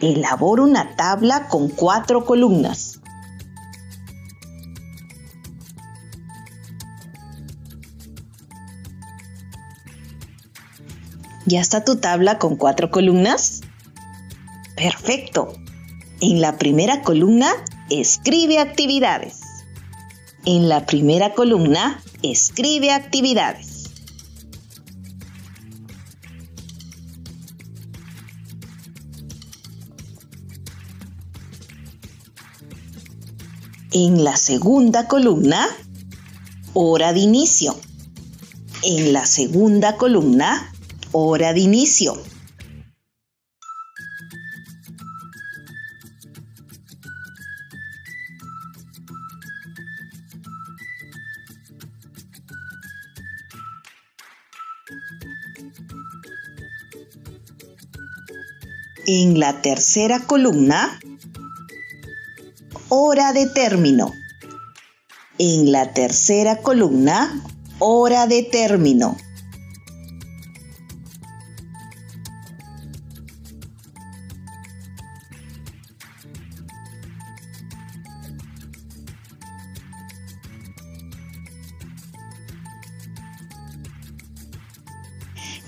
elabora 0.00 0.64
una 0.64 0.96
tabla 0.96 1.48
con 1.48 1.70
cuatro 1.70 2.26
columnas. 2.26 2.83
¿Ya 11.46 11.60
está 11.60 11.84
tu 11.84 11.96
tabla 11.96 12.38
con 12.38 12.56
cuatro 12.56 12.90
columnas? 12.90 13.60
Perfecto. 14.76 15.52
En 16.20 16.40
la 16.40 16.56
primera 16.56 17.02
columna, 17.02 17.50
escribe 17.90 18.58
actividades. 18.58 19.40
En 20.46 20.70
la 20.70 20.86
primera 20.86 21.34
columna, 21.34 22.02
escribe 22.22 22.92
actividades. 22.92 23.90
En 33.92 34.24
la 34.24 34.36
segunda 34.36 35.08
columna, 35.08 35.66
hora 36.72 37.12
de 37.12 37.20
inicio. 37.20 37.78
En 38.82 39.12
la 39.12 39.26
segunda 39.26 39.96
columna, 39.96 40.73
hora 41.16 41.52
de 41.52 41.60
inicio. 41.60 42.20
En 59.06 59.38
la 59.38 59.62
tercera 59.62 60.18
columna, 60.26 60.98
hora 62.88 63.32
de 63.32 63.46
término. 63.46 64.12
En 65.38 65.70
la 65.70 65.92
tercera 65.92 66.56
columna, 66.56 67.40
hora 67.78 68.26
de 68.26 68.42
término. 68.42 69.16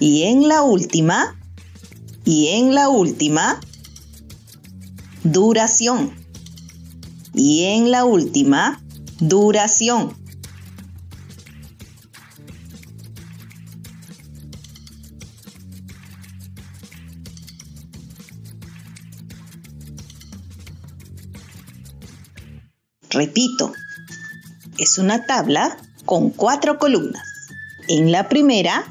Y 0.08 0.22
en 0.22 0.46
la 0.46 0.62
última, 0.62 1.36
y 2.24 2.46
en 2.50 2.76
la 2.76 2.88
última, 2.88 3.60
duración. 5.24 6.14
Y 7.34 7.64
en 7.64 7.90
la 7.90 8.04
última, 8.04 8.80
duración. 9.18 10.16
Repito, 23.10 23.72
es 24.78 24.98
una 24.98 25.26
tabla 25.26 25.76
con 26.04 26.30
cuatro 26.30 26.78
columnas. 26.78 27.26
En 27.88 28.12
la 28.12 28.28
primera, 28.28 28.86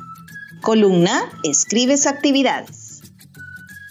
columna 0.66 1.32
escribes 1.44 2.08
actividades. 2.08 3.02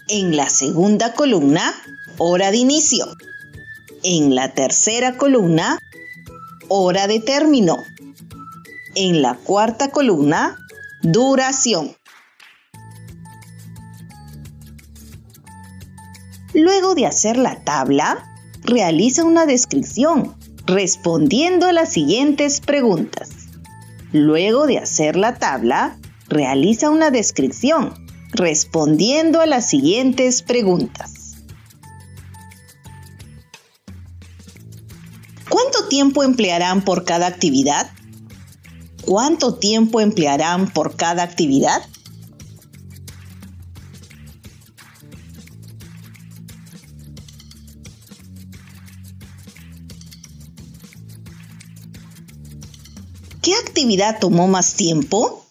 En 0.09 0.35
la 0.35 0.49
segunda 0.49 1.13
columna, 1.13 1.73
hora 2.17 2.51
de 2.51 2.57
inicio. 2.57 3.05
En 4.03 4.35
la 4.35 4.53
tercera 4.53 5.15
columna, 5.15 5.79
hora 6.67 7.07
de 7.07 7.21
término. 7.21 7.77
En 8.93 9.21
la 9.21 9.35
cuarta 9.35 9.89
columna, 9.91 10.57
duración. 11.01 11.95
Luego 16.53 16.93
de 16.93 17.05
hacer 17.05 17.37
la 17.37 17.63
tabla, 17.63 18.21
realiza 18.63 19.23
una 19.23 19.45
descripción 19.45 20.35
respondiendo 20.65 21.67
a 21.67 21.71
las 21.71 21.93
siguientes 21.93 22.59
preguntas. 22.59 23.29
Luego 24.11 24.67
de 24.67 24.79
hacer 24.79 25.15
la 25.15 25.35
tabla, 25.35 25.97
realiza 26.35 26.89
una 26.89 27.11
descripción 27.11 27.93
respondiendo 28.33 29.39
a 29.39 29.45
las 29.45 29.69
siguientes 29.69 30.41
preguntas. 30.41 31.37
¿Cuánto 35.47 35.87
tiempo 35.87 36.23
emplearán 36.23 36.83
por 36.83 37.05
cada 37.05 37.27
actividad? 37.27 37.89
¿Cuánto 39.05 39.55
tiempo 39.55 40.01
emplearán 40.01 40.69
por 40.73 40.97
cada 40.97 41.23
actividad? 41.23 41.81
¿Qué 53.41 53.53
actividad 53.53 54.19
tomó 54.19 54.49
más 54.49 54.73
tiempo? 54.73 55.44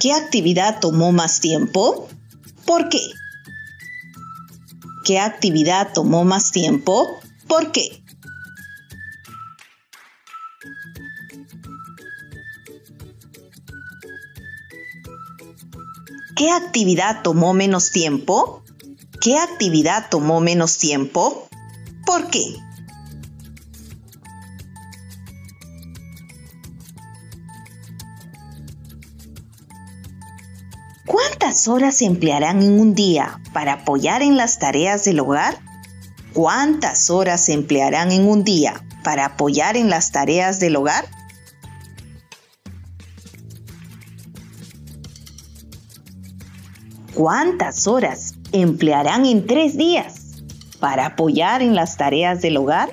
¿Qué 0.00 0.12
actividad 0.12 0.78
tomó 0.80 1.10
más 1.10 1.40
tiempo? 1.40 2.08
¿Por 2.64 2.88
qué? 2.88 3.00
¿Qué 5.04 5.18
actividad 5.18 5.92
tomó 5.92 6.24
más 6.24 6.52
tiempo? 6.52 7.18
¿Por 7.48 7.72
qué? 7.72 8.04
¿Qué 16.36 16.52
actividad 16.52 17.22
tomó 17.22 17.52
menos 17.52 17.90
tiempo? 17.90 18.62
¿Qué 19.20 19.36
actividad 19.36 20.08
tomó 20.10 20.40
menos 20.40 20.78
tiempo? 20.78 21.48
¿Por 22.06 22.30
qué? 22.30 22.54
¿Cuántas 31.68 31.82
horas 31.82 31.96
se 31.96 32.06
emplearán 32.06 32.62
en 32.62 32.80
un 32.80 32.94
día 32.94 33.42
para 33.52 33.74
apoyar 33.74 34.22
en 34.22 34.38
las 34.38 34.58
tareas 34.58 35.04
del 35.04 35.20
hogar? 35.20 35.58
¿Cuántas 36.32 37.10
horas 37.10 37.44
se 37.44 37.52
emplearán 37.52 38.10
en 38.10 38.26
un 38.26 38.42
día 38.42 38.82
para 39.04 39.26
apoyar 39.26 39.76
en 39.76 39.90
las 39.90 40.10
tareas 40.10 40.60
del 40.60 40.76
hogar? 40.76 41.04
¿Cuántas 47.12 47.86
horas 47.86 48.32
emplearán 48.52 49.26
en 49.26 49.46
tres 49.46 49.76
días 49.76 50.38
para 50.80 51.04
apoyar 51.04 51.60
en 51.60 51.74
las 51.74 51.98
tareas 51.98 52.40
del 52.40 52.56
hogar? 52.56 52.92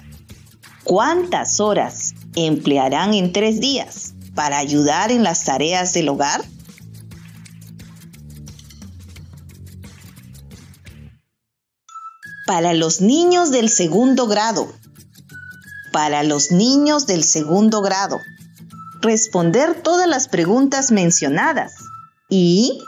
¿Cuántas 0.84 1.62
horas 1.62 2.14
emplearán 2.36 3.14
en 3.14 3.32
tres 3.32 3.62
días 3.62 4.16
para 4.34 4.58
ayudar 4.58 5.14
en 5.14 5.24
las 5.24 5.46
tareas 5.46 5.94
del 5.94 6.10
hogar? 6.10 6.42
Para 12.46 12.74
los 12.74 13.02
niños 13.02 13.52
del 13.52 13.70
segundo 13.70 14.28
grado. 14.28 14.72
Para 15.92 16.24
los 16.24 16.52
niños 16.52 17.08
del 17.08 17.24
segundo 17.24 17.82
grado. 17.82 18.20
Responder 19.02 19.82
todas 19.82 20.08
las 20.08 20.28
preguntas 20.28 20.92
mencionadas. 20.92 21.74
Y 22.30 22.80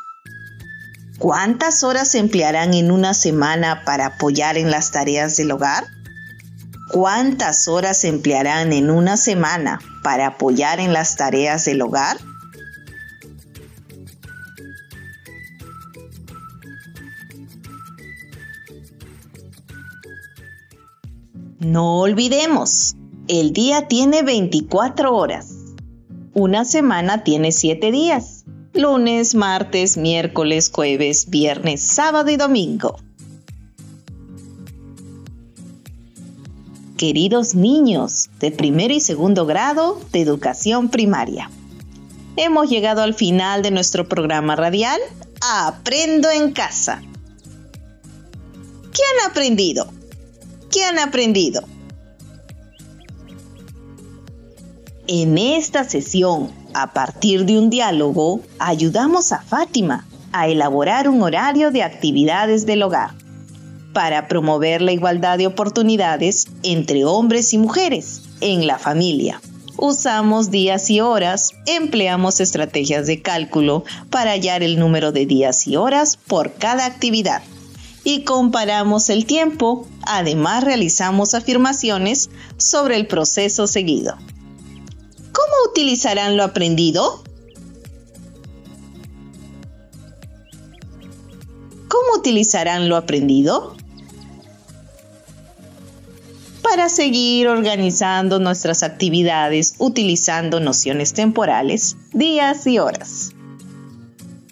¿Cuántas 1.17 1.83
horas 1.83 2.13
emplearán 2.13 2.75
en 2.75 2.91
una 2.91 3.15
semana 3.15 3.83
para 3.85 4.05
apoyar 4.05 4.55
en 4.55 4.69
las 4.69 4.91
tareas 4.91 5.35
del 5.35 5.49
hogar? 5.49 5.87
¿Cuántas 6.91 7.67
horas 7.67 8.03
emplearán 8.03 8.71
en 8.71 8.91
una 8.91 9.17
semana 9.17 9.79
para 10.03 10.27
apoyar 10.27 10.79
en 10.79 10.93
las 10.93 11.15
tareas 11.15 11.65
del 11.65 11.81
hogar? 11.81 12.17
No 21.59 21.99
olvidemos, 21.99 22.95
el 23.27 23.53
día 23.53 23.87
tiene 23.87 24.23
24 24.23 25.15
horas. 25.15 25.53
Una 26.33 26.65
semana 26.65 27.23
tiene 27.23 27.51
7 27.51 27.91
días 27.91 28.37
lunes, 28.77 29.35
martes, 29.35 29.97
miércoles, 29.97 30.69
jueves, 30.73 31.29
viernes, 31.29 31.81
sábado 31.81 32.29
y 32.29 32.37
domingo. 32.37 32.97
Queridos 36.97 37.53
niños 37.53 38.29
de 38.39 38.51
primero 38.51 38.93
y 38.93 38.99
segundo 38.99 39.45
grado 39.45 39.99
de 40.11 40.21
educación 40.21 40.89
primaria, 40.89 41.51
hemos 42.35 42.69
llegado 42.69 43.03
al 43.03 43.13
final 43.13 43.61
de 43.61 43.71
nuestro 43.71 44.07
programa 44.07 44.55
radial 44.55 44.99
Aprendo 45.39 46.31
en 46.31 46.51
casa. 46.51 47.03
¿Qué 48.91 49.01
han 49.13 49.29
aprendido? 49.29 49.87
¿Qué 50.71 50.83
han 50.83 50.99
aprendido? 50.99 51.63
En 55.07 55.37
esta 55.37 55.85
sesión 55.85 56.51
a 56.73 56.93
partir 56.93 57.45
de 57.45 57.57
un 57.57 57.69
diálogo, 57.69 58.41
ayudamos 58.59 59.31
a 59.31 59.39
Fátima 59.39 60.05
a 60.33 60.47
elaborar 60.47 61.07
un 61.07 61.23
horario 61.23 61.71
de 61.71 61.81
actividades 61.81 62.65
del 62.65 62.83
hogar 62.83 63.11
para 63.93 64.27
promover 64.27 64.81
la 64.81 64.91
igualdad 64.91 65.37
de 65.37 65.47
oportunidades 65.47 66.45
entre 66.61 67.05
hombres 67.05 67.53
y 67.53 67.57
mujeres 67.57 68.21
en 68.41 68.67
la 68.67 68.77
familia. 68.77 69.41
Usamos 69.77 70.51
días 70.51 70.89
y 70.89 70.99
horas, 70.99 71.53
empleamos 71.65 72.39
estrategias 72.39 73.07
de 73.07 73.21
cálculo 73.21 73.85
para 74.09 74.31
hallar 74.31 74.61
el 74.61 74.77
número 74.77 75.11
de 75.11 75.25
días 75.25 75.65
y 75.67 75.77
horas 75.77 76.17
por 76.17 76.53
cada 76.53 76.85
actividad 76.85 77.41
y 78.07 78.23
comparamos 78.23 79.09
el 79.09 79.25
tiempo. 79.25 79.85
Además, 80.03 80.63
realizamos 80.63 81.33
afirmaciones 81.33 82.29
sobre 82.55 82.95
el 82.95 83.05
proceso 83.05 83.67
seguido. 83.67 84.15
¿Cómo 85.33 85.53
utilizarán 85.69 86.37
lo 86.37 86.45
aprendido? 86.45 87.21
¿Cómo 91.89 92.17
utilizarán 92.17 92.87
lo 92.87 92.95
aprendido? 92.95 93.75
Para 96.61 96.87
seguir 96.87 97.49
organizando 97.49 98.39
nuestras 98.39 98.83
actividades 98.83 99.73
utilizando 99.79 100.61
nociones 100.61 101.11
temporales, 101.11 101.97
días 102.13 102.65
y 102.67 102.79
horas. 102.79 103.33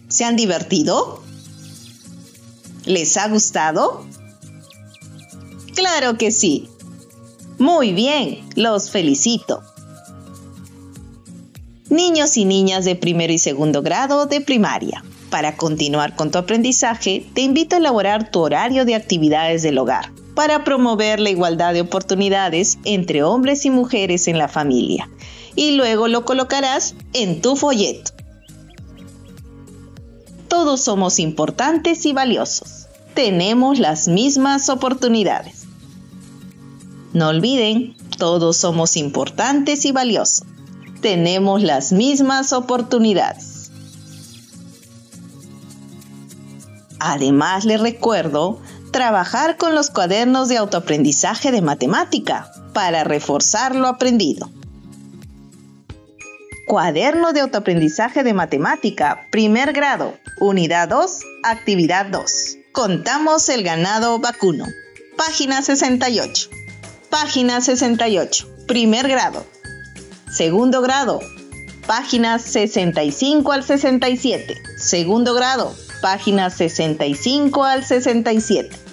¿Se 0.10 0.26
han 0.26 0.36
divertido? 0.36 1.25
¿Les 2.86 3.17
ha 3.17 3.28
gustado? 3.28 4.06
Claro 5.76 6.17
que 6.17 6.32
sí. 6.32 6.69
Muy 7.58 7.93
bien, 7.93 8.48
los 8.56 8.89
felicito 8.89 9.62
niños 11.89 12.36
y 12.36 12.45
niñas 12.45 12.84
de 12.86 12.95
primero 12.95 13.32
y 13.32 13.38
segundo 13.38 13.82
grado 13.82 14.26
de 14.26 14.41
primaria. 14.41 15.04
Para 15.30 15.56
continuar 15.56 16.15
con 16.15 16.32
tu 16.32 16.38
aprendizaje, 16.38 17.26
te 17.34 17.41
invito 17.41 17.76
a 17.76 17.80
elaborar 17.80 18.32
tu 18.32 18.41
horario 18.41 18.86
de 18.86 18.95
actividades 18.95 19.63
del 19.63 19.78
hogar 19.78 20.12
para 20.34 20.63
promover 20.63 21.19
la 21.19 21.30
igualdad 21.30 21.74
de 21.74 21.82
oportunidades 21.82 22.78
entre 22.84 23.24
hombres 23.24 23.65
y 23.65 23.69
mujeres 23.69 24.28
en 24.28 24.38
la 24.38 24.50
familia. 24.50 25.10
Y 25.56 25.71
luego 25.71 26.10
lo 26.10 26.26
colocarás 26.26 26.95
en 27.13 27.41
tu 27.41 27.56
folleto. 27.56 28.14
Todos 30.56 30.82
somos 30.82 31.20
importantes 31.20 32.06
y 32.06 32.13
valiosos. 32.13 32.88
Tenemos 33.13 33.78
las 33.78 34.08
mismas 34.08 34.70
oportunidades. 34.70 35.65
No 37.13 37.28
olviden, 37.28 37.96
todos 38.18 38.56
somos 38.56 38.96
importantes 38.96 39.86
y 39.86 39.91
valiosos 39.91 40.46
tenemos 41.06 41.62
las 41.62 41.91
mismas 41.91 42.52
oportunidades. 42.52 43.70
Además, 47.00 47.65
les 47.65 47.80
recuerdo 47.80 48.60
trabajar 48.89 49.58
con 49.58 49.76
los 49.76 49.91
cuadernos 49.91 50.50
de 50.50 50.58
autoaprendizaje 50.58 51.52
de 51.52 51.62
matemática 51.62 52.52
para 52.74 53.04
reforzar 53.04 53.76
lo 53.76 53.88
aprendido. 53.88 54.50
Cuaderno 56.65 57.32
de 57.32 57.41
autoaprendizaje 57.41 58.23
de 58.23 58.34
matemática, 58.34 59.28
primer 59.30 59.71
grado, 59.71 60.17
unidad 60.39 60.89
2, 60.89 61.19
actividad 61.43 62.08
2. 62.08 62.58
Contamos 62.71 63.49
el 63.49 63.62
ganado 63.62 64.17
vacuno. 64.17 64.65
Página 65.15 65.62
68. 65.62 66.49
Página 67.12 67.62
68. 67.62 68.47
Primer 68.65 69.08
grado. 69.08 69.45
Segundo 70.28 70.82
grado, 70.82 71.19
páginas 71.86 72.41
65 72.41 73.51
al 73.51 73.63
67. 73.63 74.58
Segundo 74.75 75.36
grado, 75.36 75.71
páginas 76.01 76.56
65 76.56 77.63
al 77.63 77.86
67. 77.86 78.85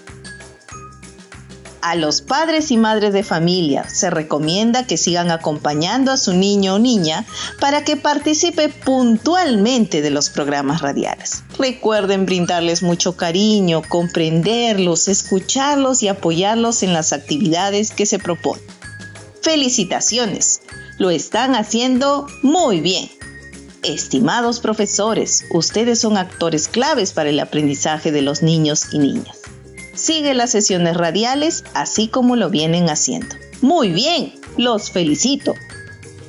A 1.82 1.96
los 1.96 2.22
padres 2.22 2.70
y 2.70 2.76
madres 2.76 3.12
de 3.12 3.24
familia 3.24 3.88
se 3.88 4.08
recomienda 4.08 4.86
que 4.86 4.96
sigan 4.96 5.32
acompañando 5.32 6.12
a 6.12 6.16
su 6.16 6.32
niño 6.32 6.74
o 6.74 6.78
niña 6.78 7.26
para 7.58 7.82
que 7.82 7.96
participe 7.96 8.68
puntualmente 8.68 10.00
de 10.00 10.10
los 10.10 10.30
programas 10.30 10.80
radiales. 10.80 11.42
Recuerden 11.58 12.24
brindarles 12.24 12.84
mucho 12.84 13.16
cariño, 13.16 13.82
comprenderlos, 13.88 15.08
escucharlos 15.08 16.04
y 16.04 16.08
apoyarlos 16.08 16.84
en 16.84 16.92
las 16.92 17.12
actividades 17.12 17.90
que 17.90 18.06
se 18.06 18.20
proponen. 18.20 18.62
Felicitaciones 19.40 20.60
lo 20.98 21.10
están 21.10 21.56
haciendo 21.56 22.28
muy 22.42 22.80
bien. 22.80 23.10
Estimados 23.82 24.60
profesores, 24.60 25.46
ustedes 25.52 25.98
son 25.98 26.16
actores 26.16 26.68
claves 26.68 27.12
para 27.12 27.30
el 27.30 27.40
aprendizaje 27.40 28.12
de 28.12 28.22
los 28.22 28.40
niños 28.40 28.86
y 28.92 29.00
niñas. 29.00 29.41
Sigue 30.02 30.34
las 30.34 30.50
sesiones 30.50 30.96
radiales 30.96 31.62
así 31.74 32.08
como 32.08 32.34
lo 32.34 32.50
vienen 32.50 32.90
haciendo. 32.90 33.36
Muy 33.60 33.92
bien, 33.92 34.34
los 34.56 34.90
felicito. 34.90 35.54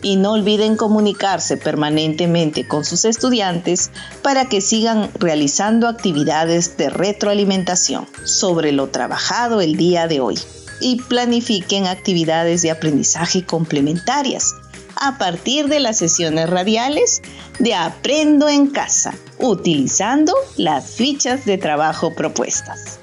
Y 0.04 0.16
no 0.16 0.34
olviden 0.34 0.76
comunicarse 0.76 1.58
permanentemente 1.58 2.68
con 2.68 2.86
sus 2.86 3.04
estudiantes 3.04 3.90
para 4.22 4.46
que 4.46 4.62
sigan 4.62 5.10
realizando 5.16 5.88
actividades 5.88 6.78
de 6.78 6.92
retroalimentación 6.92 8.06
sobre 8.24 8.74
lo 8.74 8.90
trabajado 8.90 9.60
el 9.60 9.76
día 9.76 10.06
de 10.06 10.20
hoy 10.20 10.38
y 10.80 10.98
planifiquen 10.98 11.88
actividades 11.88 12.62
de 12.62 12.70
aprendizaje 12.70 13.44
complementarias 13.44 14.54
a 14.98 15.18
partir 15.18 15.68
de 15.68 15.80
las 15.80 15.98
sesiones 15.98 16.48
radiales 16.48 17.24
de 17.58 17.74
Aprendo 17.74 18.50
en 18.50 18.68
casa, 18.68 19.16
utilizando 19.40 20.32
las 20.58 20.92
fichas 20.92 21.46
de 21.46 21.58
trabajo 21.58 22.14
propuestas. 22.14 23.00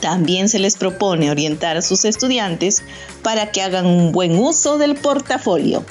También 0.00 0.48
se 0.48 0.58
les 0.58 0.76
propone 0.76 1.30
orientar 1.30 1.76
a 1.76 1.82
sus 1.82 2.04
estudiantes 2.04 2.82
para 3.22 3.50
que 3.50 3.62
hagan 3.62 3.86
un 3.86 4.12
buen 4.12 4.38
uso 4.38 4.78
del 4.78 4.94
portafolio. 4.94 5.84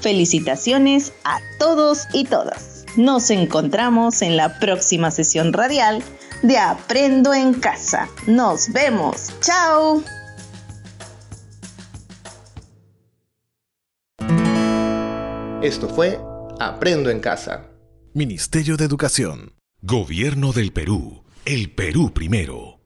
Felicitaciones 0.00 1.12
a 1.24 1.38
todos 1.58 2.06
y 2.12 2.24
todas. 2.24 2.84
Nos 2.96 3.30
encontramos 3.30 4.22
en 4.22 4.36
la 4.36 4.58
próxima 4.58 5.10
sesión 5.10 5.52
radial 5.52 6.02
de 6.42 6.58
Aprendo 6.58 7.32
en 7.32 7.54
casa. 7.54 8.08
Nos 8.26 8.72
vemos. 8.72 9.32
Chao. 9.40 10.02
Esto 15.62 15.88
fue 15.88 16.18
Aprendo 16.58 17.10
en 17.10 17.20
casa. 17.20 17.68
Ministerio 18.14 18.76
de 18.76 18.84
Educación. 18.84 19.54
Gobierno 19.80 20.52
del 20.52 20.72
Perú. 20.72 21.24
El 21.44 21.72
Perú 21.72 22.12
primero. 22.12 22.81